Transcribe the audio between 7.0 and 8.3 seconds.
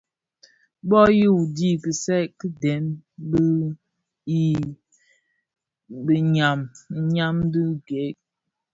ňyam dhi gëëk.